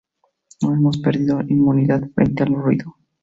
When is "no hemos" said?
0.63-0.97